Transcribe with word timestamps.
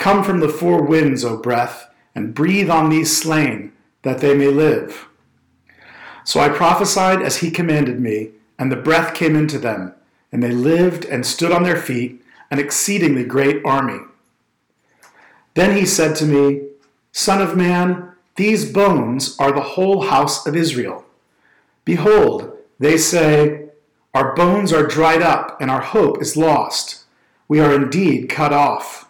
Come 0.00 0.24
from 0.24 0.40
the 0.40 0.48
four 0.48 0.82
winds, 0.82 1.26
O 1.26 1.36
breath, 1.36 1.90
and 2.14 2.34
breathe 2.34 2.70
on 2.70 2.88
these 2.88 3.14
slain, 3.14 3.72
that 4.00 4.20
they 4.20 4.34
may 4.34 4.48
live. 4.48 5.06
So 6.24 6.40
I 6.40 6.48
prophesied 6.48 7.20
as 7.20 7.36
he 7.36 7.50
commanded 7.50 8.00
me, 8.00 8.30
and 8.58 8.72
the 8.72 8.76
breath 8.76 9.12
came 9.12 9.36
into 9.36 9.58
them, 9.58 9.92
and 10.32 10.42
they 10.42 10.52
lived 10.52 11.04
and 11.04 11.26
stood 11.26 11.52
on 11.52 11.64
their 11.64 11.76
feet, 11.76 12.24
an 12.50 12.58
exceedingly 12.58 13.24
great 13.24 13.62
army. 13.62 13.98
Then 15.52 15.76
he 15.76 15.84
said 15.84 16.16
to 16.16 16.24
me, 16.24 16.68
Son 17.12 17.42
of 17.42 17.54
man, 17.54 18.12
these 18.36 18.72
bones 18.72 19.36
are 19.38 19.52
the 19.52 19.74
whole 19.76 20.04
house 20.06 20.46
of 20.46 20.56
Israel. 20.56 21.04
Behold, 21.84 22.56
they 22.78 22.96
say, 22.96 23.66
Our 24.14 24.34
bones 24.34 24.72
are 24.72 24.86
dried 24.86 25.20
up, 25.20 25.60
and 25.60 25.70
our 25.70 25.82
hope 25.82 26.22
is 26.22 26.38
lost. 26.38 27.04
We 27.48 27.60
are 27.60 27.74
indeed 27.74 28.30
cut 28.30 28.54
off. 28.54 29.09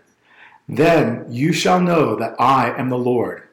Then 0.71 1.25
you 1.27 1.51
shall 1.51 1.81
know 1.81 2.15
that 2.15 2.33
I 2.39 2.73
am 2.79 2.87
the 2.87 2.97
Lord. 2.97 3.43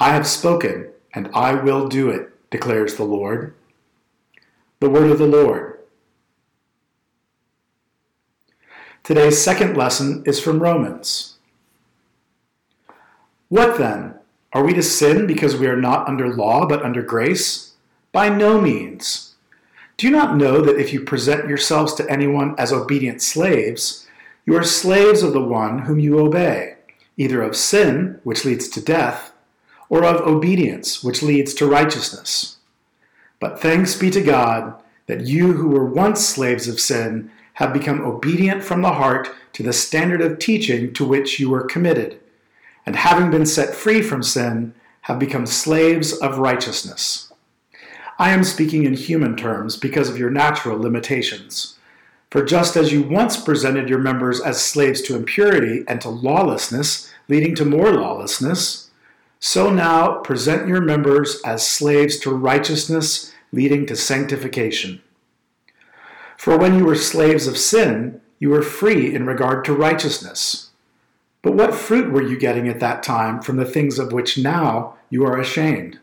I 0.00 0.10
have 0.10 0.26
spoken, 0.26 0.90
and 1.14 1.30
I 1.32 1.54
will 1.54 1.86
do 1.86 2.10
it, 2.10 2.50
declares 2.50 2.96
the 2.96 3.04
Lord. 3.04 3.54
The 4.80 4.90
word 4.90 5.12
of 5.12 5.18
the 5.18 5.26
Lord. 5.28 5.78
Today's 9.04 9.40
second 9.40 9.76
lesson 9.76 10.24
is 10.26 10.40
from 10.40 10.60
Romans. 10.60 11.36
What 13.48 13.78
then? 13.78 14.16
Are 14.52 14.64
we 14.64 14.74
to 14.74 14.82
sin 14.82 15.28
because 15.28 15.56
we 15.56 15.68
are 15.68 15.80
not 15.80 16.08
under 16.08 16.34
law 16.34 16.66
but 16.66 16.82
under 16.82 17.02
grace? 17.02 17.74
By 18.10 18.30
no 18.30 18.60
means. 18.60 19.36
Do 19.96 20.08
you 20.08 20.12
not 20.12 20.36
know 20.36 20.60
that 20.62 20.78
if 20.78 20.92
you 20.92 21.02
present 21.02 21.48
yourselves 21.48 21.94
to 21.94 22.10
anyone 22.10 22.56
as 22.58 22.72
obedient 22.72 23.22
slaves, 23.22 24.07
you 24.48 24.56
are 24.56 24.64
slaves 24.64 25.22
of 25.22 25.34
the 25.34 25.42
one 25.42 25.80
whom 25.80 26.00
you 26.00 26.18
obey, 26.18 26.76
either 27.18 27.42
of 27.42 27.54
sin, 27.54 28.18
which 28.24 28.46
leads 28.46 28.66
to 28.66 28.80
death, 28.80 29.34
or 29.90 30.02
of 30.02 30.26
obedience, 30.26 31.04
which 31.04 31.22
leads 31.22 31.52
to 31.52 31.66
righteousness. 31.66 32.56
But 33.40 33.60
thanks 33.60 33.94
be 33.94 34.08
to 34.08 34.22
God 34.22 34.72
that 35.04 35.26
you 35.26 35.52
who 35.52 35.68
were 35.68 35.84
once 35.84 36.26
slaves 36.26 36.66
of 36.66 36.80
sin 36.80 37.30
have 37.54 37.74
become 37.74 38.00
obedient 38.00 38.64
from 38.64 38.80
the 38.80 38.94
heart 38.94 39.28
to 39.52 39.62
the 39.62 39.74
standard 39.74 40.22
of 40.22 40.38
teaching 40.38 40.94
to 40.94 41.04
which 41.04 41.38
you 41.38 41.50
were 41.50 41.66
committed, 41.66 42.18
and 42.86 42.96
having 42.96 43.30
been 43.30 43.44
set 43.44 43.74
free 43.74 44.00
from 44.00 44.22
sin, 44.22 44.72
have 45.02 45.18
become 45.18 45.44
slaves 45.44 46.14
of 46.14 46.38
righteousness. 46.38 47.30
I 48.18 48.30
am 48.30 48.44
speaking 48.44 48.84
in 48.84 48.94
human 48.94 49.36
terms 49.36 49.76
because 49.76 50.08
of 50.08 50.16
your 50.16 50.30
natural 50.30 50.78
limitations. 50.78 51.77
For 52.30 52.44
just 52.44 52.76
as 52.76 52.92
you 52.92 53.02
once 53.02 53.42
presented 53.42 53.88
your 53.88 53.98
members 53.98 54.40
as 54.40 54.60
slaves 54.60 55.00
to 55.02 55.16
impurity 55.16 55.84
and 55.88 56.00
to 56.02 56.10
lawlessness, 56.10 57.10
leading 57.28 57.54
to 57.54 57.64
more 57.64 57.92
lawlessness, 57.92 58.90
so 59.40 59.70
now 59.70 60.18
present 60.18 60.68
your 60.68 60.80
members 60.80 61.40
as 61.44 61.66
slaves 61.66 62.18
to 62.20 62.30
righteousness, 62.30 63.32
leading 63.52 63.86
to 63.86 63.96
sanctification. 63.96 65.00
For 66.36 66.58
when 66.58 66.76
you 66.76 66.84
were 66.84 66.94
slaves 66.94 67.46
of 67.46 67.56
sin, 67.56 68.20
you 68.38 68.50
were 68.50 68.62
free 68.62 69.14
in 69.14 69.26
regard 69.26 69.64
to 69.64 69.72
righteousness. 69.72 70.70
But 71.42 71.54
what 71.54 71.74
fruit 71.74 72.12
were 72.12 72.22
you 72.22 72.38
getting 72.38 72.68
at 72.68 72.80
that 72.80 73.02
time 73.02 73.40
from 73.40 73.56
the 73.56 73.64
things 73.64 73.98
of 73.98 74.12
which 74.12 74.38
now 74.38 74.96
you 75.08 75.24
are 75.24 75.38
ashamed? 75.38 75.98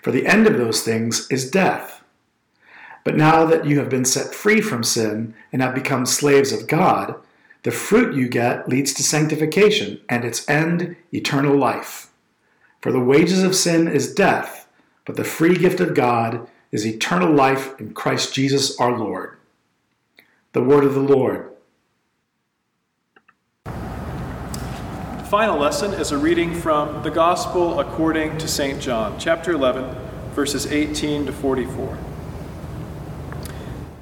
For 0.00 0.10
the 0.10 0.26
end 0.26 0.46
of 0.46 0.56
those 0.56 0.82
things 0.82 1.30
is 1.30 1.50
death. 1.50 1.93
But 3.04 3.16
now 3.16 3.44
that 3.44 3.66
you 3.66 3.78
have 3.78 3.90
been 3.90 4.06
set 4.06 4.34
free 4.34 4.62
from 4.62 4.82
sin 4.82 5.34
and 5.52 5.60
have 5.60 5.74
become 5.74 6.06
slaves 6.06 6.52
of 6.52 6.66
God, 6.66 7.14
the 7.62 7.70
fruit 7.70 8.14
you 8.14 8.28
get 8.28 8.68
leads 8.68 8.92
to 8.94 9.02
sanctification, 9.02 10.00
and 10.08 10.24
its 10.24 10.48
end, 10.48 10.96
eternal 11.12 11.56
life. 11.56 12.10
For 12.80 12.92
the 12.92 13.00
wages 13.00 13.42
of 13.42 13.54
sin 13.54 13.88
is 13.88 14.14
death, 14.14 14.68
but 15.06 15.16
the 15.16 15.24
free 15.24 15.56
gift 15.56 15.80
of 15.80 15.94
God 15.94 16.46
is 16.72 16.86
eternal 16.86 17.32
life 17.32 17.78
in 17.78 17.94
Christ 17.94 18.34
Jesus 18.34 18.78
our 18.78 18.98
Lord. 18.98 19.38
The 20.52 20.62
word 20.62 20.84
of 20.84 20.94
the 20.94 21.00
Lord. 21.00 21.50
The 23.64 25.30
final 25.30 25.58
lesson 25.58 25.94
is 25.94 26.12
a 26.12 26.18
reading 26.18 26.54
from 26.54 27.02
the 27.02 27.10
Gospel 27.10 27.80
according 27.80 28.38
to 28.38 28.46
St. 28.46 28.80
John, 28.80 29.18
chapter 29.18 29.52
11, 29.52 29.94
verses 30.34 30.66
18 30.66 31.26
to 31.26 31.32
44. 31.32 32.13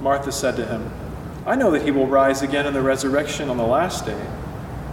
Martha 0.00 0.32
said 0.32 0.56
to 0.56 0.66
him, 0.66 0.90
I 1.46 1.56
know 1.56 1.70
that 1.70 1.82
he 1.82 1.90
will 1.90 2.06
rise 2.06 2.42
again 2.42 2.66
in 2.66 2.74
the 2.74 2.82
resurrection 2.82 3.48
on 3.48 3.56
the 3.56 3.66
last 3.66 4.04
day. 4.04 4.20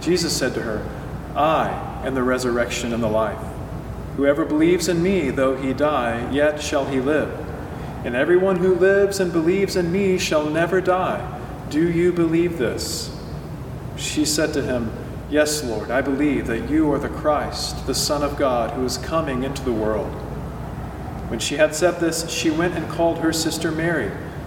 Jesus 0.01 0.35
said 0.35 0.53
to 0.53 0.61
her, 0.61 0.87
I 1.35 2.01
and 2.05 2.15
the 2.15 2.23
resurrection 2.23 2.93
and 2.93 3.03
the 3.03 3.09
life. 3.09 3.41
Whoever 4.15 4.45
believes 4.45 4.87
in 4.87 5.03
me, 5.03 5.29
though 5.29 5.55
he 5.55 5.73
die, 5.73 6.31
yet 6.31 6.61
shall 6.61 6.85
he 6.85 7.01
live. 7.01 7.29
And 8.05 8.15
everyone 8.15 8.57
who 8.57 8.75
lives 8.75 9.19
and 9.19 9.33
believes 9.33 9.75
in 9.75 9.91
me 9.91 10.17
shall 10.17 10.49
never 10.49 10.79
die. 10.79 11.39
Do 11.69 11.91
you 11.91 12.13
believe 12.13 12.57
this? 12.57 13.11
She 13.97 14.23
said 14.23 14.53
to 14.53 14.61
him, 14.61 14.91
Yes, 15.29 15.63
Lord, 15.63 15.89
I 15.89 16.01
believe 16.01 16.47
that 16.47 16.69
you 16.69 16.91
are 16.93 16.99
the 16.99 17.09
Christ, 17.09 17.87
the 17.87 17.95
Son 17.95 18.21
of 18.21 18.37
God, 18.37 18.71
who 18.71 18.85
is 18.85 18.97
coming 18.99 19.43
into 19.43 19.63
the 19.63 19.73
world. 19.73 20.11
When 21.29 21.39
she 21.39 21.57
had 21.57 21.73
said 21.73 21.99
this, 21.99 22.29
she 22.29 22.51
went 22.51 22.75
and 22.75 22.87
called 22.87 23.17
her 23.17 23.33
sister 23.33 23.71
Mary, 23.71 24.11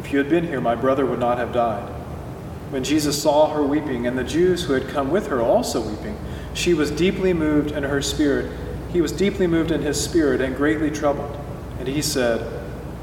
if 0.00 0.10
you 0.10 0.18
had 0.18 0.30
been 0.30 0.46
here, 0.46 0.62
my 0.62 0.74
brother 0.74 1.04
would 1.04 1.20
not 1.20 1.36
have 1.36 1.52
died. 1.52 1.86
When 2.70 2.82
Jesus 2.82 3.22
saw 3.22 3.52
her 3.52 3.62
weeping, 3.62 4.06
and 4.06 4.16
the 4.16 4.24
Jews 4.24 4.64
who 4.64 4.72
had 4.72 4.88
come 4.88 5.10
with 5.10 5.26
her 5.26 5.42
also 5.42 5.86
weeping, 5.86 6.18
she 6.54 6.72
was 6.72 6.90
deeply 6.90 7.34
moved 7.34 7.72
in 7.72 7.82
her 7.82 8.00
spirit. 8.00 8.50
He 8.94 9.02
was 9.02 9.12
deeply 9.12 9.46
moved 9.46 9.70
in 9.70 9.82
his 9.82 10.02
spirit 10.02 10.40
and 10.40 10.56
greatly 10.56 10.90
troubled. 10.90 11.38
And 11.78 11.86
he 11.86 12.00
said, 12.00 12.40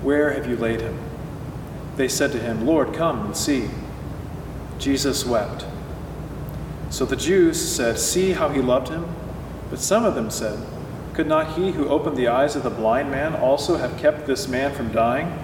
Where 0.01 0.31
have 0.31 0.47
you 0.47 0.57
laid 0.57 0.81
him? 0.81 0.97
They 1.97 2.07
said 2.07 2.31
to 2.31 2.39
him, 2.39 2.65
Lord, 2.65 2.95
come 2.95 3.27
and 3.27 3.37
see. 3.37 3.69
Jesus 4.79 5.23
wept. 5.23 5.65
So 6.89 7.05
the 7.05 7.15
Jews 7.15 7.59
said, 7.59 7.99
See 7.99 8.31
how 8.31 8.49
he 8.49 8.61
loved 8.61 8.89
him? 8.89 9.05
But 9.69 9.79
some 9.79 10.03
of 10.03 10.15
them 10.15 10.31
said, 10.31 10.65
Could 11.13 11.27
not 11.27 11.57
he 11.57 11.73
who 11.73 11.89
opened 11.89 12.17
the 12.17 12.29
eyes 12.29 12.55
of 12.55 12.63
the 12.63 12.71
blind 12.71 13.11
man 13.11 13.35
also 13.35 13.77
have 13.77 13.99
kept 13.99 14.25
this 14.25 14.47
man 14.47 14.73
from 14.73 14.91
dying? 14.91 15.43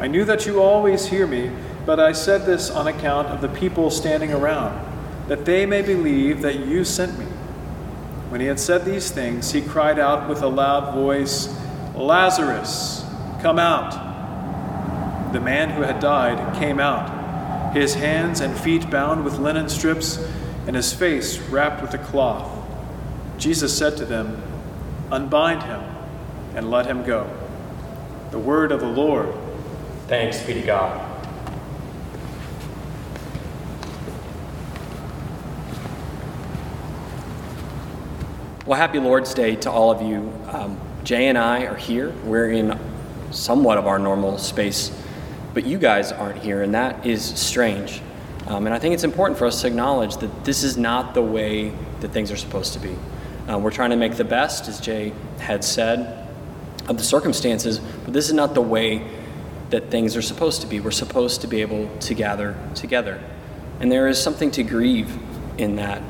I 0.00 0.08
knew 0.08 0.24
that 0.24 0.46
you 0.46 0.60
always 0.60 1.06
hear 1.06 1.26
me, 1.26 1.50
but 1.86 2.00
I 2.00 2.12
said 2.12 2.46
this 2.46 2.70
on 2.70 2.86
account 2.86 3.28
of 3.28 3.40
the 3.40 3.48
people 3.48 3.90
standing 3.90 4.32
around 4.32 4.84
that 5.28 5.44
they 5.44 5.64
may 5.64 5.82
believe 5.82 6.42
that 6.42 6.66
you 6.66 6.84
sent 6.84 7.18
me. 7.18 7.26
When 8.28 8.40
he 8.40 8.46
had 8.46 8.60
said 8.60 8.84
these 8.84 9.10
things, 9.10 9.52
he 9.52 9.62
cried 9.62 9.98
out 9.98 10.28
with 10.28 10.42
a 10.42 10.48
loud 10.48 10.94
voice, 10.94 11.48
Lazarus, 11.94 13.04
come 13.40 13.58
out. 13.58 15.32
The 15.32 15.40
man 15.40 15.70
who 15.70 15.82
had 15.82 16.00
died 16.00 16.56
came 16.58 16.78
out, 16.78 17.74
his 17.74 17.94
hands 17.94 18.40
and 18.40 18.56
feet 18.56 18.90
bound 18.90 19.24
with 19.24 19.38
linen 19.38 19.68
strips, 19.68 20.18
and 20.66 20.76
his 20.76 20.92
face 20.92 21.38
wrapped 21.38 21.82
with 21.82 21.94
a 21.94 21.98
cloth. 21.98 22.50
Jesus 23.38 23.76
said 23.76 23.96
to 23.98 24.04
them, 24.04 24.42
Unbind 25.10 25.62
him 25.62 25.82
and 26.54 26.70
let 26.70 26.86
him 26.86 27.04
go. 27.04 27.30
The 28.30 28.38
word 28.38 28.72
of 28.72 28.80
the 28.80 28.88
Lord. 28.88 29.34
Thanks 30.16 30.40
be 30.44 30.54
to 30.54 30.60
God. 30.60 31.10
Well, 38.64 38.78
happy 38.78 39.00
Lord's 39.00 39.34
Day 39.34 39.56
to 39.56 39.72
all 39.72 39.90
of 39.90 40.02
you. 40.02 40.32
Um, 40.46 40.80
Jay 41.02 41.26
and 41.26 41.36
I 41.36 41.66
are 41.66 41.74
here. 41.74 42.10
We're 42.22 42.52
in 42.52 42.78
somewhat 43.32 43.76
of 43.76 43.88
our 43.88 43.98
normal 43.98 44.38
space, 44.38 44.96
but 45.52 45.66
you 45.66 45.78
guys 45.78 46.12
aren't 46.12 46.40
here, 46.40 46.62
and 46.62 46.72
that 46.74 47.04
is 47.04 47.24
strange. 47.24 48.00
Um, 48.46 48.66
and 48.66 48.74
I 48.74 48.78
think 48.78 48.94
it's 48.94 49.02
important 49.02 49.36
for 49.36 49.46
us 49.46 49.62
to 49.62 49.66
acknowledge 49.66 50.18
that 50.18 50.44
this 50.44 50.62
is 50.62 50.76
not 50.76 51.14
the 51.14 51.22
way 51.22 51.72
that 52.02 52.12
things 52.12 52.30
are 52.30 52.36
supposed 52.36 52.72
to 52.74 52.78
be. 52.78 52.94
Uh, 53.48 53.58
we're 53.58 53.72
trying 53.72 53.90
to 53.90 53.96
make 53.96 54.14
the 54.14 54.24
best, 54.24 54.68
as 54.68 54.80
Jay 54.80 55.12
had 55.40 55.64
said, 55.64 56.28
of 56.86 56.98
the 56.98 57.04
circumstances, 57.04 57.80
but 58.04 58.12
this 58.12 58.28
is 58.28 58.34
not 58.34 58.54
the 58.54 58.62
way 58.62 59.10
that 59.74 59.90
things 59.90 60.16
are 60.16 60.22
supposed 60.22 60.60
to 60.62 60.66
be. 60.66 60.80
We're 60.80 60.90
supposed 60.90 61.42
to 61.42 61.46
be 61.46 61.60
able 61.60 61.88
to 61.98 62.14
gather 62.14 62.56
together. 62.74 63.22
And 63.80 63.92
there 63.92 64.08
is 64.08 64.22
something 64.22 64.50
to 64.52 64.62
grieve 64.62 65.18
in 65.58 65.76
that 65.76 66.02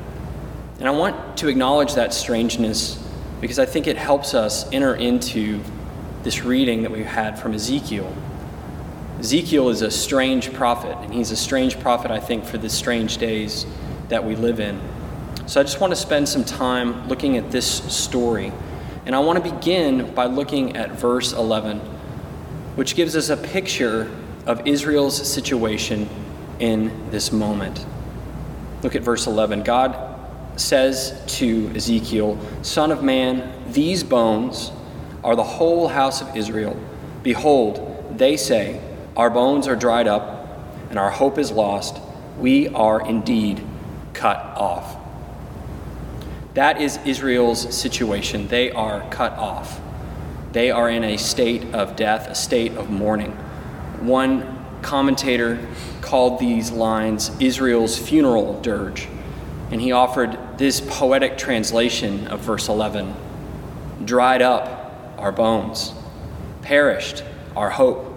and 0.79 0.87
I 0.89 0.91
want 0.91 1.37
to 1.37 1.47
acknowledge 1.47 1.93
that 1.93 2.13
strangeness 2.13 3.01
because 3.39 3.59
I 3.59 3.65
think 3.65 3.87
it 3.87 3.97
helps 3.97 4.33
us 4.33 4.69
enter 4.73 4.93
into 4.95 5.61
this 6.23 6.43
reading 6.43 6.81
that 6.81 6.91
we've 6.91 7.05
had 7.05 7.39
from 7.39 7.53
Ezekiel. 7.53 8.13
Ezekiel 9.19 9.69
is 9.69 9.81
a 9.81 9.91
strange 9.91 10.53
prophet, 10.53 10.97
and 10.97 11.13
he's 11.13 11.31
a 11.31 11.35
strange 11.35 11.79
prophet, 11.79 12.11
I 12.11 12.19
think, 12.19 12.43
for 12.43 12.57
the 12.57 12.69
strange 12.69 13.17
days 13.17 13.65
that 14.09 14.25
we 14.25 14.35
live 14.35 14.59
in. 14.59 14.81
So 15.45 15.61
I 15.61 15.63
just 15.63 15.79
want 15.79 15.91
to 15.91 15.95
spend 15.95 16.27
some 16.27 16.43
time 16.43 17.07
looking 17.07 17.37
at 17.37 17.51
this 17.51 17.65
story. 17.65 18.51
And 19.05 19.15
I 19.15 19.19
want 19.19 19.41
to 19.43 19.51
begin 19.51 20.13
by 20.13 20.25
looking 20.25 20.75
at 20.75 20.91
verse 20.91 21.31
11, 21.31 21.79
which 22.75 22.95
gives 22.95 23.15
us 23.15 23.29
a 23.29 23.37
picture 23.37 24.11
of 24.45 24.67
Israel's 24.67 25.31
situation 25.31 26.07
in 26.59 27.09
this 27.09 27.31
moment. 27.31 27.85
Look 28.83 28.95
at 28.95 29.01
verse 29.01 29.27
11. 29.27 29.63
God 29.63 30.11
says 30.59 31.21
to 31.39 31.71
Ezekiel, 31.75 32.39
Son 32.61 32.91
of 32.91 33.03
man, 33.03 33.51
these 33.71 34.03
bones 34.03 34.71
are 35.23 35.35
the 35.35 35.43
whole 35.43 35.87
house 35.87 36.21
of 36.21 36.35
Israel. 36.35 36.79
Behold, 37.23 38.15
they 38.17 38.37
say, 38.37 38.79
Our 39.17 39.29
bones 39.29 39.67
are 39.67 39.75
dried 39.75 40.07
up, 40.07 40.59
and 40.89 40.99
our 40.99 41.09
hope 41.09 41.37
is 41.37 41.51
lost. 41.51 41.99
We 42.37 42.67
are 42.69 43.05
indeed 43.05 43.65
cut 44.13 44.37
off. 44.37 44.97
That 46.53 46.79
is 46.79 46.99
Israel's 47.05 47.75
situation. 47.75 48.47
They 48.47 48.71
are 48.71 49.01
cut 49.09 49.33
off. 49.33 49.81
They 50.55 50.71
are 50.71 50.89
in 50.89 51.03
a 51.03 51.17
state 51.17 51.75
of 51.75 51.97
death, 51.97 52.29
a 52.29 52.33
state 52.33 52.77
of 52.77 52.89
mourning. 52.89 53.33
One 53.99 54.65
commentator 54.81 55.59
called 55.99 56.39
these 56.39 56.71
lines 56.71 57.29
Israel's 57.41 57.97
funeral 57.97 58.61
dirge 58.61 59.09
and 59.69 59.81
he 59.81 59.91
offered 59.91 60.57
this 60.57 60.79
poetic 60.79 61.37
translation 61.37 62.27
of 62.27 62.39
verse 62.39 62.69
11 62.69 63.13
Dried 64.05 64.41
up 64.41 65.17
our 65.17 65.33
bones, 65.33 65.91
perished 66.61 67.25
our 67.57 67.69
hope, 67.69 68.15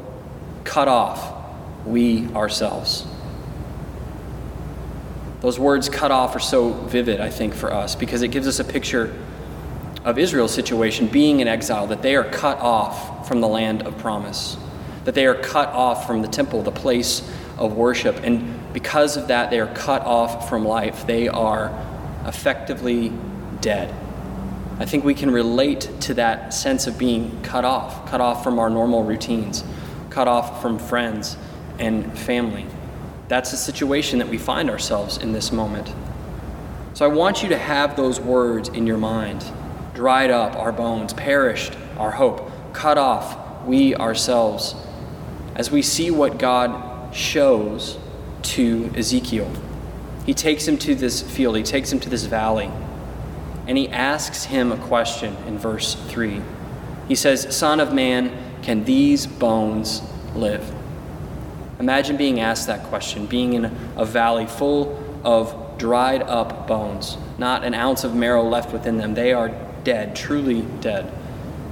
cut 0.62 0.86
off 0.86 1.44
we 1.84 2.28
ourselves. 2.34 3.04
Those 5.40 5.58
words 5.58 5.88
cut 5.88 6.12
off 6.12 6.36
are 6.36 6.38
so 6.38 6.70
vivid, 6.70 7.20
I 7.20 7.30
think, 7.30 7.52
for 7.52 7.74
us 7.74 7.96
because 7.96 8.22
it 8.22 8.28
gives 8.28 8.46
us 8.46 8.60
a 8.60 8.64
picture 8.64 9.12
of 10.08 10.16
Israel's 10.16 10.54
situation 10.54 11.06
being 11.06 11.40
in 11.40 11.48
exile, 11.48 11.86
that 11.86 12.00
they 12.00 12.16
are 12.16 12.24
cut 12.24 12.58
off 12.60 13.28
from 13.28 13.42
the 13.42 13.46
land 13.46 13.82
of 13.82 13.98
promise, 13.98 14.56
that 15.04 15.14
they 15.14 15.26
are 15.26 15.34
cut 15.34 15.68
off 15.68 16.06
from 16.06 16.22
the 16.22 16.28
temple, 16.28 16.62
the 16.62 16.72
place 16.72 17.30
of 17.58 17.74
worship. 17.74 18.16
And 18.24 18.72
because 18.72 19.18
of 19.18 19.28
that, 19.28 19.50
they 19.50 19.60
are 19.60 19.72
cut 19.74 20.00
off 20.02 20.48
from 20.48 20.64
life. 20.64 21.06
They 21.06 21.28
are 21.28 21.68
effectively 22.24 23.12
dead. 23.60 23.94
I 24.78 24.86
think 24.86 25.04
we 25.04 25.12
can 25.12 25.30
relate 25.30 25.90
to 26.00 26.14
that 26.14 26.54
sense 26.54 26.86
of 26.86 26.96
being 26.96 27.42
cut 27.42 27.66
off, 27.66 28.08
cut 28.08 28.22
off 28.22 28.42
from 28.42 28.58
our 28.58 28.70
normal 28.70 29.04
routines, 29.04 29.62
cut 30.08 30.26
off 30.26 30.62
from 30.62 30.78
friends 30.78 31.36
and 31.78 32.18
family. 32.18 32.64
That's 33.28 33.50
the 33.50 33.58
situation 33.58 34.20
that 34.20 34.28
we 34.28 34.38
find 34.38 34.70
ourselves 34.70 35.18
in 35.18 35.32
this 35.32 35.52
moment. 35.52 35.92
So 36.94 37.04
I 37.04 37.08
want 37.08 37.42
you 37.42 37.50
to 37.50 37.58
have 37.58 37.94
those 37.94 38.18
words 38.18 38.70
in 38.70 38.86
your 38.86 38.96
mind 38.96 39.44
dried 39.98 40.30
up 40.30 40.54
our 40.54 40.70
bones, 40.70 41.12
perished 41.12 41.76
our 41.96 42.12
hope, 42.12 42.52
cut 42.72 42.96
off 42.96 43.66
we 43.66 43.96
ourselves, 43.96 44.76
as 45.56 45.72
we 45.72 45.82
see 45.82 46.08
what 46.08 46.38
God 46.38 47.12
shows 47.12 47.98
to 48.42 48.92
Ezekiel. 48.94 49.50
He 50.24 50.34
takes 50.34 50.68
him 50.68 50.78
to 50.78 50.94
this 50.94 51.20
field, 51.20 51.56
he 51.56 51.64
takes 51.64 51.90
him 51.90 51.98
to 51.98 52.08
this 52.08 52.26
valley, 52.26 52.70
and 53.66 53.76
he 53.76 53.88
asks 53.88 54.44
him 54.44 54.70
a 54.70 54.76
question 54.76 55.36
in 55.48 55.58
verse 55.58 55.96
3. 56.06 56.42
He 57.08 57.16
says, 57.16 57.56
Son 57.56 57.80
of 57.80 57.92
man, 57.92 58.30
can 58.62 58.84
these 58.84 59.26
bones 59.26 60.00
live? 60.32 60.72
Imagine 61.80 62.16
being 62.16 62.38
asked 62.38 62.68
that 62.68 62.84
question, 62.84 63.26
being 63.26 63.54
in 63.54 63.64
a 63.96 64.04
valley 64.04 64.46
full 64.46 64.96
of 65.24 65.76
dried 65.76 66.22
up 66.22 66.68
bones, 66.68 67.18
not 67.36 67.64
an 67.64 67.74
ounce 67.74 68.04
of 68.04 68.14
marrow 68.14 68.44
left 68.44 68.72
within 68.72 68.96
them. 68.96 69.14
They 69.14 69.32
are 69.32 69.48
dead, 69.88 70.14
truly 70.14 70.60
dead. 70.82 71.10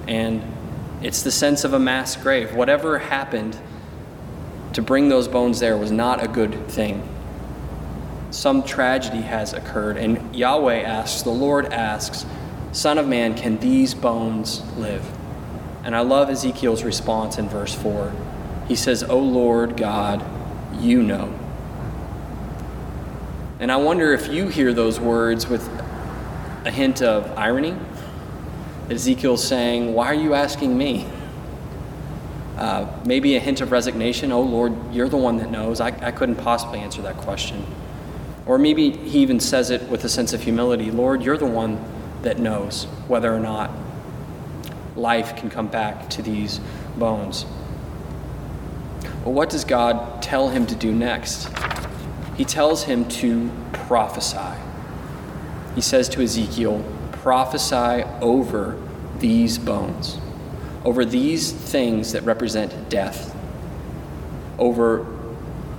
And 0.08 0.42
it's 1.02 1.22
the 1.22 1.30
sense 1.30 1.64
of 1.64 1.74
a 1.74 1.78
mass 1.78 2.16
grave. 2.16 2.54
Whatever 2.54 2.98
happened 2.98 3.58
to 4.72 4.80
bring 4.80 5.10
those 5.10 5.28
bones 5.28 5.60
there 5.60 5.76
was 5.76 5.90
not 5.90 6.24
a 6.24 6.26
good 6.26 6.66
thing. 6.66 7.06
Some 8.30 8.62
tragedy 8.62 9.20
has 9.20 9.52
occurred, 9.52 9.98
and 9.98 10.34
Yahweh 10.34 10.80
asks, 10.80 11.20
the 11.20 11.28
Lord 11.28 11.66
asks, 11.66 12.24
Son 12.72 12.96
of 12.96 13.06
man, 13.06 13.34
can 13.34 13.58
these 13.58 13.92
bones 13.92 14.62
live? 14.78 15.06
And 15.84 15.94
I 15.94 16.00
love 16.00 16.30
Ezekiel's 16.30 16.84
response 16.84 17.36
in 17.36 17.50
verse 17.50 17.74
4. 17.74 18.14
He 18.66 18.76
says, 18.76 19.02
O 19.02 19.18
Lord 19.18 19.76
God, 19.76 20.24
you 20.80 21.02
know. 21.02 21.38
And 23.60 23.70
I 23.70 23.76
wonder 23.76 24.14
if 24.14 24.32
you 24.32 24.48
hear 24.48 24.72
those 24.72 24.98
words 24.98 25.46
with 25.46 25.68
a 26.64 26.70
hint 26.70 27.02
of 27.02 27.30
irony. 27.36 27.76
Ezekiel's 28.90 29.46
saying, 29.46 29.94
Why 29.94 30.06
are 30.06 30.14
you 30.14 30.34
asking 30.34 30.76
me? 30.76 31.08
Uh, 32.56 32.86
maybe 33.04 33.36
a 33.36 33.40
hint 33.40 33.60
of 33.60 33.70
resignation. 33.70 34.32
Oh, 34.32 34.40
Lord, 34.40 34.74
you're 34.92 35.08
the 35.08 35.16
one 35.16 35.36
that 35.38 35.50
knows. 35.50 35.80
I, 35.80 35.88
I 35.88 36.10
couldn't 36.10 36.36
possibly 36.36 36.80
answer 36.80 37.02
that 37.02 37.16
question. 37.18 37.66
Or 38.46 38.58
maybe 38.58 38.90
he 38.90 39.18
even 39.18 39.40
says 39.40 39.70
it 39.70 39.82
with 39.88 40.04
a 40.04 40.08
sense 40.08 40.32
of 40.32 40.42
humility 40.42 40.90
Lord, 40.90 41.22
you're 41.22 41.36
the 41.36 41.46
one 41.46 41.84
that 42.22 42.38
knows 42.38 42.84
whether 43.08 43.32
or 43.32 43.40
not 43.40 43.70
life 44.94 45.36
can 45.36 45.50
come 45.50 45.66
back 45.66 46.08
to 46.10 46.22
these 46.22 46.60
bones. 46.96 47.44
Well, 49.24 49.34
what 49.34 49.50
does 49.50 49.64
God 49.64 50.22
tell 50.22 50.48
him 50.48 50.66
to 50.66 50.74
do 50.74 50.92
next? 50.92 51.50
He 52.36 52.44
tells 52.44 52.84
him 52.84 53.06
to 53.08 53.50
prophesy. 53.72 54.58
He 55.74 55.80
says 55.80 56.08
to 56.10 56.22
Ezekiel, 56.22 56.82
prophesy 57.26 58.04
over 58.20 58.80
these 59.18 59.58
bones, 59.58 60.16
over 60.84 61.04
these 61.04 61.50
things 61.50 62.12
that 62.12 62.22
represent 62.22 62.88
death, 62.88 63.36
over 64.60 65.04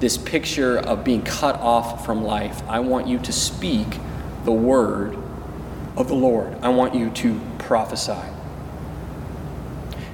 this 0.02 0.18
picture 0.18 0.78
of 0.78 1.06
being 1.06 1.22
cut 1.22 1.56
off 1.62 2.06
from 2.06 2.22
life. 2.22 2.62
I 2.68 2.82
want 2.82 3.08
you 3.08 3.18
to 3.20 3.32
speak 3.32 3.88
the 4.44 4.52
word 4.52 5.18
of 5.96 6.10
the 6.10 6.16
Lord. 6.16 6.54
I 6.62 6.68
want 6.68 6.96
you 6.96 7.12
to 7.12 7.40
prophesy. 7.60 8.28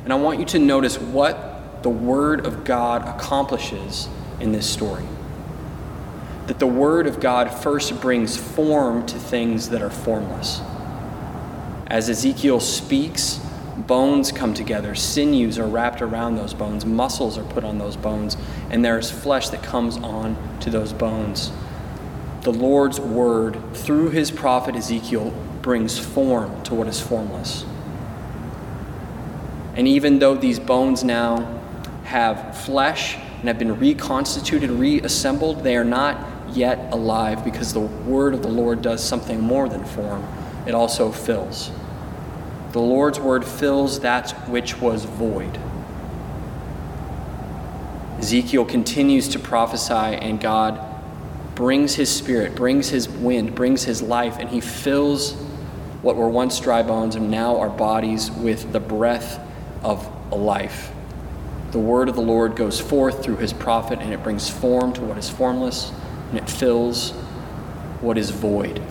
And 0.04 0.14
I 0.14 0.18
want 0.18 0.38
you 0.38 0.46
to 0.46 0.60
notice 0.60 1.00
what 1.00 1.82
the 1.82 1.90
Word 1.90 2.46
of 2.46 2.64
God 2.64 3.08
accomplishes 3.08 4.08
in 4.40 4.52
this 4.52 4.70
story. 4.70 5.06
That 6.46 6.60
the 6.60 6.68
Word 6.68 7.08
of 7.08 7.20
God 7.20 7.50
first 7.50 8.00
brings 8.00 8.38
form 8.38 9.04
to 9.08 9.18
things 9.18 9.70
that 9.70 9.82
are 9.82 9.90
formless. 9.90 10.62
As 11.94 12.10
Ezekiel 12.10 12.60
speaks, 12.60 13.40
bones 13.78 14.32
come 14.32 14.56
together, 14.56 14.96
sinews 14.96 15.60
are 15.60 15.68
wrapped 15.68 16.02
around 16.02 16.38
those 16.38 16.56
bones, 16.56 16.88
muscles 16.88 17.38
are 17.38 17.44
put 17.44 17.64
on 17.64 17.78
those 17.78 17.96
bones, 17.96 18.36
and 18.72 18.84
there's 18.84 19.12
flesh 19.12 19.50
that 19.50 19.62
comes 19.62 19.98
on 19.98 20.36
to 20.62 20.72
those 20.72 20.92
bones. 20.92 21.52
The 22.42 22.52
Lord's 22.52 23.00
Word, 23.00 23.60
through 23.76 24.10
his 24.10 24.32
prophet 24.32 24.76
Ezekiel, 24.76 25.32
brings 25.62 26.00
form 26.00 26.64
to 26.64 26.74
what 26.74 26.88
is 26.88 27.00
formless. 27.00 27.64
And 29.76 29.88
even 29.88 30.18
though 30.18 30.34
these 30.34 30.58
bones 30.58 31.04
now 31.04 31.62
have 32.06 32.58
flesh 32.66 33.18
and 33.18 33.48
have 33.48 33.60
been 33.60 33.78
reconstituted, 33.78 34.72
reassembled, 34.72 35.64
they 35.64 35.78
are 35.78 35.86
not 35.86 36.18
yet 36.56 36.92
alive 36.92 37.46
because 37.46 37.72
the 37.72 37.82
word 37.82 38.34
of 38.34 38.42
the 38.42 38.50
Lord 38.50 38.82
does 38.82 39.04
something 39.04 39.40
more 39.40 39.70
than 39.70 39.86
form, 39.86 40.28
it 40.66 40.74
also 40.74 41.12
fills. 41.12 41.70
The 42.74 42.82
Lord's 42.82 43.20
word 43.20 43.46
fills 43.46 44.00
that 44.00 44.32
which 44.50 44.82
was 44.82 45.06
void. 45.06 45.60
Ezekiel 48.18 48.66
continues 48.66 49.28
to 49.30 49.40
prophesy, 49.40 49.94
and 49.94 50.42
God 50.42 50.84
brings 51.54 51.94
his 51.94 52.10
spirit, 52.10 52.56
brings 52.56 52.90
his 52.90 53.08
wind, 53.08 53.54
brings 53.54 53.84
his 53.84 54.02
life, 54.02 54.38
and 54.40 54.50
he 54.50 54.60
fills 54.60 55.34
what 56.02 56.16
were 56.16 56.30
once 56.30 56.60
dry 56.60 56.82
bones 56.82 57.16
and 57.16 57.30
now 57.30 57.60
are 57.60 57.70
bodies 57.70 58.32
with 58.32 58.72
the 58.72 58.80
breath 58.80 59.40
of 59.84 60.10
life. 60.34 60.92
The 61.70 61.80
word 61.80 62.10
of 62.10 62.16
the 62.16 62.22
Lord 62.22 62.56
goes 62.56 62.80
forth 62.80 63.24
through 63.24 63.38
his 63.38 63.54
prophet, 63.54 64.00
and 64.00 64.12
it 64.12 64.24
brings 64.24 64.50
form 64.50 64.94
to 64.94 65.02
what 65.02 65.20
is 65.20 65.30
formless, 65.30 65.92
and 66.32 66.40
it 66.40 66.50
fills 66.50 67.12
what 68.02 68.18
is 68.18 68.32
void. 68.32 68.82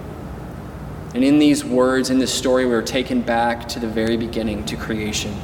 And 1.15 1.23
in 1.23 1.39
these 1.39 1.65
words, 1.65 2.09
in 2.09 2.19
this 2.19 2.33
story, 2.33 2.65
we 2.65 2.75
are 2.75 2.83
taken 2.83 3.21
back 3.21 3.69
to 3.69 3.81
the 3.81 3.87
very 3.87 4.17
beginning, 4.17 4.65
to 4.67 4.77
creation. 4.77 5.35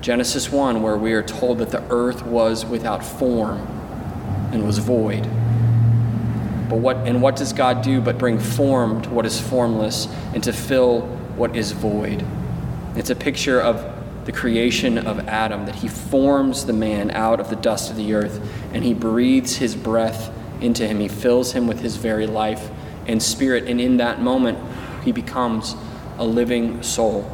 Genesis 0.00 0.52
1, 0.52 0.82
where 0.82 0.96
we 0.96 1.14
are 1.14 1.22
told 1.22 1.58
that 1.58 1.70
the 1.70 1.82
earth 1.90 2.24
was 2.24 2.64
without 2.64 3.04
form 3.04 3.58
and 4.52 4.64
was 4.64 4.78
void. 4.78 5.24
But 6.68 6.78
what, 6.78 6.96
and 6.98 7.20
what 7.20 7.34
does 7.34 7.52
God 7.52 7.82
do 7.82 8.00
but 8.00 8.18
bring 8.18 8.38
form 8.38 9.02
to 9.02 9.10
what 9.10 9.26
is 9.26 9.40
formless 9.40 10.06
and 10.32 10.44
to 10.44 10.52
fill 10.52 11.02
what 11.36 11.56
is 11.56 11.72
void? 11.72 12.24
It's 12.94 13.10
a 13.10 13.16
picture 13.16 13.60
of 13.60 13.94
the 14.26 14.32
creation 14.32 14.98
of 14.98 15.28
Adam, 15.28 15.66
that 15.66 15.76
he 15.76 15.88
forms 15.88 16.66
the 16.66 16.72
man 16.72 17.10
out 17.12 17.40
of 17.40 17.50
the 17.50 17.56
dust 17.56 17.90
of 17.90 17.96
the 17.96 18.14
earth 18.14 18.40
and 18.72 18.84
he 18.84 18.94
breathes 18.94 19.56
his 19.56 19.74
breath 19.74 20.32
into 20.60 20.86
him. 20.86 21.00
He 21.00 21.08
fills 21.08 21.52
him 21.52 21.66
with 21.66 21.80
his 21.80 21.96
very 21.96 22.26
life 22.26 22.70
and 23.06 23.22
spirit. 23.22 23.64
And 23.64 23.80
in 23.80 23.98
that 23.98 24.20
moment, 24.20 24.58
he 25.04 25.12
becomes 25.12 25.74
a 26.18 26.24
living 26.24 26.82
soul. 26.82 27.30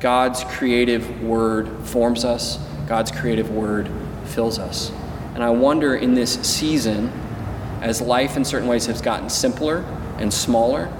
God's 0.00 0.44
creative 0.44 1.22
word 1.22 1.68
forms 1.86 2.24
us, 2.24 2.58
God's 2.86 3.10
creative 3.10 3.50
word 3.50 3.90
fills 4.26 4.58
us. 4.58 4.92
And 5.34 5.42
I 5.42 5.50
wonder 5.50 5.96
in 5.96 6.14
this 6.14 6.34
season, 6.40 7.12
as 7.80 8.00
life 8.00 8.36
in 8.36 8.44
certain 8.44 8.68
ways 8.68 8.86
has 8.86 9.00
gotten 9.00 9.30
simpler 9.30 9.84
and 10.18 10.32
smaller, 10.32 10.92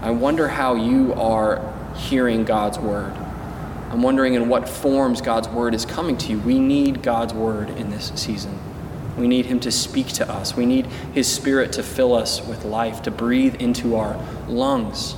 I 0.00 0.10
wonder 0.10 0.48
how 0.48 0.74
you 0.74 1.14
are 1.14 1.72
hearing 1.94 2.44
God's 2.44 2.78
word. 2.78 3.12
I'm 3.90 4.02
wondering 4.02 4.34
in 4.34 4.48
what 4.48 4.68
forms 4.68 5.20
God's 5.20 5.48
word 5.48 5.74
is 5.74 5.84
coming 5.84 6.16
to 6.18 6.30
you. 6.30 6.38
We 6.38 6.58
need 6.58 7.02
God's 7.02 7.34
word 7.34 7.68
in 7.70 7.90
this 7.90 8.10
season. 8.14 8.58
We 9.16 9.28
need 9.28 9.46
Him 9.46 9.60
to 9.60 9.70
speak 9.70 10.08
to 10.08 10.30
us. 10.30 10.56
We 10.56 10.66
need 10.66 10.86
His 11.14 11.32
Spirit 11.32 11.72
to 11.72 11.82
fill 11.82 12.14
us 12.14 12.40
with 12.46 12.64
life, 12.64 13.02
to 13.02 13.10
breathe 13.10 13.56
into 13.56 13.96
our 13.96 14.18
lungs. 14.48 15.14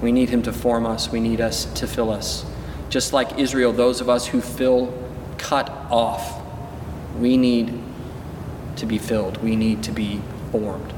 We 0.00 0.12
need 0.12 0.30
Him 0.30 0.42
to 0.42 0.52
form 0.52 0.86
us. 0.86 1.10
We 1.10 1.20
need 1.20 1.40
us 1.40 1.66
to 1.74 1.86
fill 1.86 2.10
us. 2.10 2.44
Just 2.88 3.12
like 3.12 3.38
Israel, 3.38 3.72
those 3.72 4.00
of 4.00 4.08
us 4.08 4.26
who 4.26 4.40
feel 4.40 4.92
cut 5.38 5.68
off, 5.90 6.40
we 7.18 7.36
need 7.36 7.78
to 8.76 8.86
be 8.86 8.98
filled. 8.98 9.42
We 9.42 9.56
need 9.56 9.82
to 9.84 9.92
be 9.92 10.22
formed. 10.50 10.92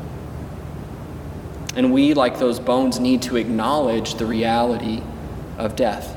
And 1.74 1.92
we, 1.92 2.14
like 2.14 2.38
those 2.38 2.60
bones, 2.60 3.00
need 3.00 3.22
to 3.22 3.36
acknowledge 3.36 4.14
the 4.14 4.26
reality 4.26 5.02
of 5.58 5.74
death 5.76 6.16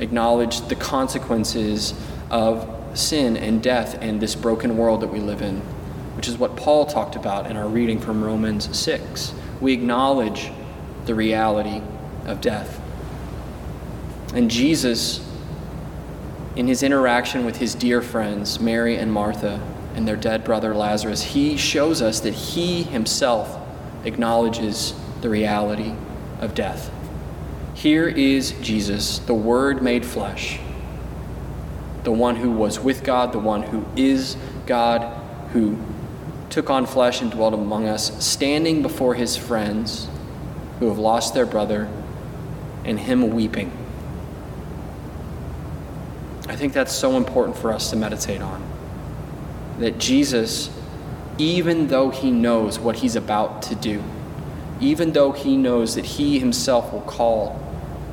acknowledge 0.00 0.62
the 0.68 0.74
consequences 0.74 1.94
of 2.30 2.79
sin 2.94 3.36
and 3.36 3.62
death 3.62 3.96
and 4.00 4.20
this 4.20 4.34
broken 4.34 4.76
world 4.76 5.00
that 5.00 5.08
we 5.08 5.20
live 5.20 5.42
in, 5.42 5.56
which 6.16 6.28
is 6.28 6.38
what 6.38 6.56
Paul 6.56 6.86
talked 6.86 7.16
about 7.16 7.50
in 7.50 7.56
our 7.56 7.68
reading 7.68 8.00
from 8.00 8.22
Romans 8.22 8.76
6. 8.76 9.32
We 9.60 9.72
acknowledge 9.72 10.50
the 11.06 11.14
reality 11.14 11.82
of 12.26 12.40
death. 12.40 12.80
And 14.34 14.50
Jesus, 14.50 15.26
in 16.56 16.68
his 16.68 16.82
interaction 16.82 17.44
with 17.44 17.56
his 17.56 17.74
dear 17.74 18.00
friends, 18.00 18.60
Mary 18.60 18.96
and 18.96 19.12
Martha, 19.12 19.60
and 19.94 20.06
their 20.06 20.16
dead 20.16 20.44
brother 20.44 20.74
Lazarus, 20.74 21.22
he 21.22 21.56
shows 21.56 22.00
us 22.00 22.20
that 22.20 22.34
he 22.34 22.84
himself 22.84 23.58
acknowledges 24.04 24.94
the 25.20 25.28
reality 25.28 25.92
of 26.40 26.54
death. 26.54 26.90
Here 27.74 28.08
is 28.08 28.52
Jesus, 28.60 29.18
the 29.20 29.34
Word 29.34 29.82
made 29.82 30.04
flesh, 30.04 30.60
the 32.04 32.12
one 32.12 32.36
who 32.36 32.50
was 32.50 32.80
with 32.80 33.04
God, 33.04 33.32
the 33.32 33.38
one 33.38 33.62
who 33.62 33.84
is 33.96 34.36
God, 34.66 35.02
who 35.52 35.78
took 36.48 36.70
on 36.70 36.86
flesh 36.86 37.20
and 37.20 37.30
dwelt 37.30 37.54
among 37.54 37.88
us, 37.88 38.24
standing 38.24 38.82
before 38.82 39.14
his 39.14 39.36
friends 39.36 40.08
who 40.78 40.88
have 40.88 40.98
lost 40.98 41.34
their 41.34 41.46
brother, 41.46 41.88
and 42.84 42.98
him 42.98 43.30
weeping. 43.30 43.70
I 46.48 46.56
think 46.56 46.72
that's 46.72 46.92
so 46.92 47.16
important 47.16 47.56
for 47.56 47.72
us 47.72 47.90
to 47.90 47.96
meditate 47.96 48.40
on. 48.40 48.66
That 49.78 49.98
Jesus, 49.98 50.70
even 51.38 51.88
though 51.88 52.10
he 52.10 52.30
knows 52.30 52.78
what 52.78 52.96
he's 52.96 53.14
about 53.14 53.62
to 53.62 53.74
do, 53.74 54.02
even 54.80 55.12
though 55.12 55.32
he 55.32 55.56
knows 55.56 55.94
that 55.94 56.04
he 56.04 56.38
himself 56.38 56.92
will 56.92 57.02
call 57.02 57.60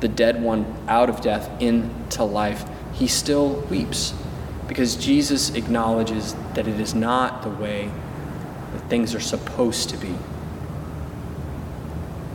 the 0.00 0.08
dead 0.08 0.42
one 0.42 0.66
out 0.86 1.08
of 1.08 1.20
death 1.22 1.50
into 1.60 2.22
life, 2.22 2.64
he 2.98 3.06
still 3.06 3.54
weeps 3.70 4.12
because 4.66 4.96
Jesus 4.96 5.50
acknowledges 5.54 6.34
that 6.54 6.66
it 6.68 6.80
is 6.80 6.94
not 6.94 7.42
the 7.42 7.48
way 7.48 7.90
that 8.72 8.90
things 8.90 9.14
are 9.14 9.20
supposed 9.20 9.88
to 9.90 9.96
be. 9.96 10.14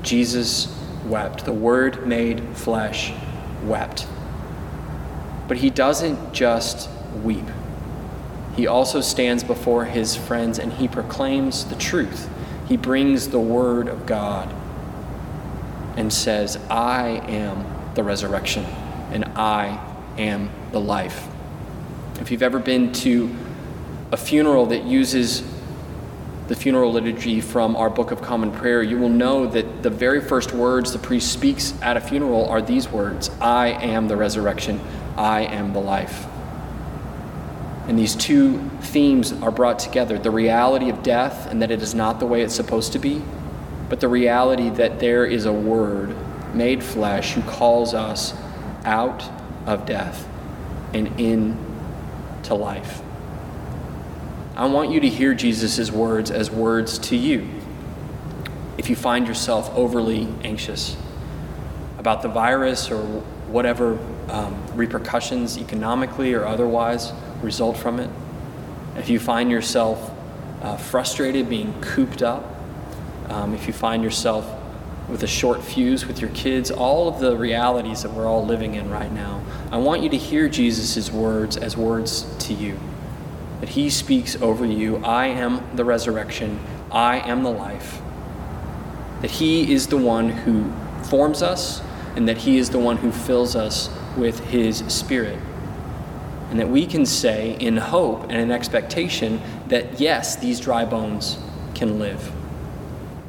Jesus 0.02 0.76
wept. 1.06 1.46
The 1.46 1.54
Word 1.54 2.08
made 2.08 2.42
flesh 2.56 3.14
wept. 3.64 4.08
But 5.48 5.58
he 5.58 5.70
doesn't 5.70 6.34
just 6.34 6.90
weep, 7.24 7.46
he 8.56 8.68
also 8.68 9.02
stands 9.02 9.44
before 9.44 9.86
his 9.86 10.16
friends 10.16 10.60
and 10.60 10.74
he 10.74 10.88
proclaims 10.88 11.66
the 11.66 11.76
truth. 11.76 12.30
He 12.68 12.78
brings 12.78 13.30
the 13.30 13.40
Word 13.40 13.88
of 13.88 14.06
God 14.06 14.54
and 15.98 16.12
says, 16.12 16.58
I 16.70 17.22
am 17.28 17.66
the 17.96 18.04
resurrection 18.04 18.64
and 19.12 19.26
I 19.36 19.93
am 20.18 20.50
the 20.72 20.80
life. 20.80 21.28
If 22.20 22.32
you've 22.32 22.44
ever 22.44 22.60
been 22.60 22.92
to 22.94 23.34
a 24.12 24.18
funeral 24.18 24.68
that 24.68 24.84
uses 24.84 25.44
the 26.48 26.56
funeral 26.56 26.92
liturgy 26.92 27.42
from 27.42 27.76
our 27.76 27.90
Book 27.90 28.12
of 28.12 28.22
Common 28.22 28.52
Prayer, 28.52 28.84
you 28.84 28.98
will 29.00 29.10
know 29.10 29.48
that 29.48 29.82
the 29.82 29.90
very 29.90 30.22
first 30.22 30.52
words 30.52 30.92
the 30.92 31.00
priest 31.00 31.32
speaks 31.32 31.74
at 31.82 31.98
a 31.98 32.02
funeral 32.02 32.46
are 32.48 32.62
these 32.62 32.90
words 32.90 33.30
I 33.42 33.70
am 33.70 34.08
the 34.08 34.18
resurrection, 34.18 34.80
I 35.18 35.42
am 35.46 35.74
the 35.74 35.80
life. 35.80 36.26
And 37.88 37.98
these 37.98 38.16
two 38.16 38.70
themes 38.82 39.34
are 39.34 39.52
brought 39.52 39.80
together 39.80 40.18
the 40.18 40.32
reality 40.32 40.90
of 40.90 41.04
death 41.04 41.48
and 41.50 41.62
that 41.62 41.72
it 41.72 41.82
is 41.82 41.94
not 41.94 42.20
the 42.20 42.26
way 42.26 42.42
it's 42.42 42.56
supposed 42.56 42.94
to 42.94 43.00
be, 43.00 43.22
but 43.90 44.00
the 44.00 44.08
reality 44.08 44.70
that 44.70 45.00
there 45.00 45.26
is 45.26 45.46
a 45.46 45.52
word 45.52 46.16
made 46.54 46.84
flesh 46.84 47.34
who 47.34 47.42
calls 47.42 47.94
us 47.94 48.34
out 48.86 49.24
of 49.66 49.86
death 49.86 50.28
and 50.94 51.20
into 51.20 52.54
life. 52.54 53.02
I 54.56 54.66
want 54.66 54.92
you 54.92 55.00
to 55.00 55.10
hear 55.10 55.34
Jesus' 55.34 55.92
words 55.92 56.30
as 56.30 56.52
words 56.52 57.00
to 57.00 57.16
you. 57.16 57.50
If 58.78 58.90
you 58.90 58.96
find 58.96 59.28
yourself 59.28 59.74
overly 59.76 60.28
anxious 60.44 60.96
about 61.98 62.22
the 62.22 62.28
virus 62.28 62.92
or 62.92 63.02
whatever 63.48 63.98
um, 64.30 64.64
repercussions, 64.76 65.58
economically 65.58 66.34
or 66.34 66.46
otherwise, 66.46 67.14
result 67.42 67.78
from 67.78 68.00
it, 68.00 68.10
if 68.96 69.10
you 69.10 69.20
find 69.20 69.50
yourself 69.50 70.12
uh, 70.62 70.78
frustrated, 70.78 71.50
being 71.50 71.74
cooped 71.82 72.22
up, 72.22 72.44
um, 73.30 73.56
if 73.56 73.66
you 73.68 73.74
find 73.74 74.04
yourself 74.04 74.46
with 75.10 75.24
a 75.24 75.28
short 75.28 75.62
fuse 75.62 76.06
with 76.06 76.22
your 76.22 76.30
kids, 76.32 76.72
all 76.72 77.08
of 77.08 77.20
the 77.20 77.36
realities 77.36 78.04
that 78.04 78.12
we're 78.12 78.28
all 78.28 78.46
living 78.46 78.76
in 78.76 78.90
right 78.90 79.12
now, 79.12 79.44
I 79.72 79.78
want 79.78 80.02
you 80.02 80.10
to 80.10 80.18
hear 80.18 80.48
Jesus' 80.48 81.12
words 81.12 81.58
as 81.58 81.76
words 81.76 82.26
to 82.46 82.54
you. 82.54 82.80
That 83.60 83.70
he 83.70 83.90
speaks 83.90 84.36
over 84.42 84.66
you 84.66 84.98
I 84.98 85.28
am 85.28 85.64
the 85.76 85.86
resurrection, 85.86 86.60
I 86.92 87.20
am 87.20 87.44
the 87.44 87.52
life. 87.52 88.02
That 89.22 89.32
he 89.32 89.74
is 89.74 89.88
the 89.88 89.98
one 89.98 90.30
who 90.30 90.72
forms 91.06 91.42
us, 91.42 91.82
and 92.16 92.28
that 92.28 92.38
he 92.38 92.58
is 92.58 92.70
the 92.70 92.80
one 92.80 92.98
who 92.98 93.12
fills 93.12 93.56
us 93.56 93.90
with 94.18 94.40
his 94.42 94.80
spirit. 94.88 95.40
And 96.50 96.60
that 96.60 96.70
we 96.70 96.86
can 96.86 97.06
say 97.06 97.58
in 97.60 97.78
hope 97.78 98.24
and 98.24 98.34
in 98.34 98.52
expectation 98.52 99.42
that 99.70 100.00
yes, 100.00 100.36
these 100.36 100.60
dry 100.60 100.86
bones 100.86 101.40
can 101.74 102.00
live. 102.00 102.32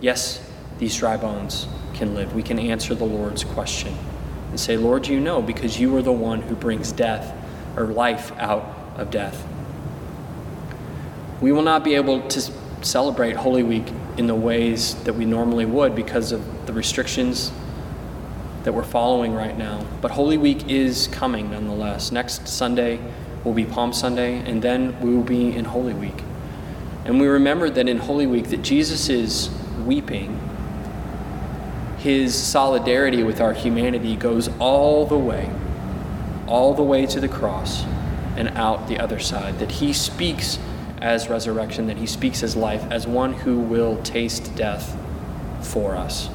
Yes, 0.01 0.44
these 0.79 0.97
dry 0.97 1.17
bones 1.17 1.67
can 1.95 2.15
live. 2.15 2.35
We 2.35 2.43
can 2.43 2.59
answer 2.59 2.95
the 2.95 3.05
Lord's 3.05 3.45
question 3.45 3.97
and 4.51 4.59
say, 4.59 4.77
Lord, 4.77 5.07
you 5.07 5.21
know, 5.21 5.41
because 5.43 5.79
you 5.79 5.97
are 5.97 6.03
the 6.03 6.13
one 6.13 6.43
who 6.43 6.55
brings 6.55 6.93
death 6.93 7.35
or 7.77 7.87
life 7.87 8.33
out 8.39 8.93
of 8.97 9.11
death. 9.11 9.47
We 11.41 11.53
will 11.53 11.63
not 11.63 11.85
be 11.85 11.95
able 11.95 12.27
to 12.29 12.53
celebrate 12.83 13.37
Holy 13.37 13.63
Week 13.63 13.87
in 14.17 14.27
the 14.27 14.35
ways 14.35 14.95
that 15.05 15.15
we 15.15 15.25
normally 15.25 15.67
would 15.67 15.95
because 15.95 16.33
of 16.33 16.67
the 16.67 16.73
restrictions 16.73 17.51
that 18.63 18.73
we're 18.73 18.83
following 18.85 19.35
right 19.35 19.57
now. 19.57 19.85
But 20.01 20.13
Holy 20.13 20.39
Week 20.39 20.69
is 20.69 21.09
coming 21.09 21.51
nonetheless. 21.51 22.13
Next 22.13 22.49
Sunday 22.49 22.99
will 23.45 23.53
be 23.53 23.65
Palm 23.65 23.93
Sunday, 23.93 24.39
and 24.39 24.63
then 24.63 24.99
we 25.01 25.15
will 25.15 25.23
be 25.23 25.55
in 25.55 25.67
Holy 25.67 25.93
Week. 25.93 26.23
And 27.05 27.21
we 27.21 27.27
remember 27.27 27.69
that 27.69 27.89
in 27.89 27.99
Holy 27.99 28.27
Week 28.27 28.49
that 28.49 28.63
Jesus 28.63 29.09
is 29.09 29.51
weeping. 29.85 30.41
His 32.05 32.35
solidarity 32.35 33.23
with 33.23 33.41
our 33.41 33.55
humanity 33.55 34.15
goes 34.15 34.51
all 34.59 35.07
the 35.07 35.17
way, 35.17 35.51
all 36.47 36.75
the 36.75 36.83
way 36.83 37.07
to 37.07 37.19
the 37.19 37.29
cross 37.29 37.83
and 38.37 38.51
out 38.51 38.89
the 38.89 38.99
other 38.99 39.19
side. 39.19 39.59
That 39.59 39.71
he 39.71 39.95
speaks 39.95 40.59
as 41.01 41.31
resurrection, 41.31 41.87
that 41.87 41.97
he 41.97 42.07
speaks 42.07 42.43
as 42.43 42.57
life, 42.57 42.85
as 42.91 43.07
one 43.07 43.33
who 43.33 43.59
will 43.59 43.97
taste 44.03 44.55
death 44.55 44.95
for 45.63 45.97
us. 45.97 46.29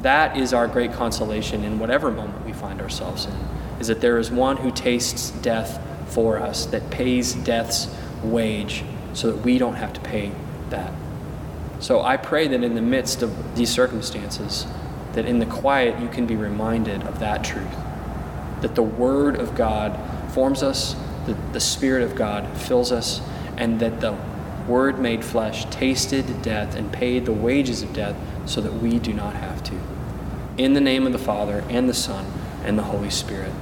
That 0.00 0.36
is 0.36 0.52
our 0.52 0.66
great 0.66 0.92
consolation 0.92 1.62
in 1.62 1.78
whatever 1.78 2.10
moment 2.10 2.44
we 2.44 2.52
find 2.52 2.80
ourselves 2.80 3.26
in, 3.26 3.34
is 3.78 3.86
that 3.86 4.00
there 4.00 4.18
is 4.18 4.32
one 4.32 4.56
who 4.56 4.72
tastes 4.72 5.30
death 5.30 5.80
for 6.08 6.40
us, 6.40 6.66
that 6.66 6.90
pays 6.90 7.34
death's 7.34 7.86
wage 8.24 8.82
so 9.14 9.30
that 9.30 9.44
we 9.44 9.58
don't 9.58 9.76
have 9.76 9.92
to 9.92 10.00
pay 10.00 10.32
that. 10.70 10.92
So 11.82 12.00
I 12.00 12.16
pray 12.16 12.46
that 12.46 12.62
in 12.62 12.76
the 12.76 12.80
midst 12.80 13.22
of 13.22 13.56
these 13.56 13.68
circumstances, 13.68 14.66
that 15.14 15.26
in 15.26 15.40
the 15.40 15.46
quiet 15.46 16.00
you 16.00 16.08
can 16.08 16.26
be 16.26 16.36
reminded 16.36 17.02
of 17.02 17.18
that 17.18 17.42
truth. 17.42 17.74
That 18.60 18.76
the 18.76 18.84
Word 18.84 19.34
of 19.34 19.56
God 19.56 19.98
forms 20.32 20.62
us, 20.62 20.94
that 21.26 21.52
the 21.52 21.58
Spirit 21.58 22.04
of 22.04 22.14
God 22.14 22.56
fills 22.56 22.92
us, 22.92 23.20
and 23.56 23.80
that 23.80 24.00
the 24.00 24.16
Word 24.68 25.00
made 25.00 25.24
flesh 25.24 25.64
tasted 25.70 26.40
death 26.40 26.76
and 26.76 26.92
paid 26.92 27.24
the 27.24 27.32
wages 27.32 27.82
of 27.82 27.92
death 27.92 28.14
so 28.46 28.60
that 28.60 28.74
we 28.74 29.00
do 29.00 29.12
not 29.12 29.34
have 29.34 29.64
to. 29.64 29.74
In 30.56 30.74
the 30.74 30.80
name 30.80 31.04
of 31.04 31.12
the 31.12 31.18
Father, 31.18 31.64
and 31.68 31.88
the 31.88 31.94
Son, 31.94 32.24
and 32.64 32.78
the 32.78 32.84
Holy 32.84 33.10
Spirit. 33.10 33.52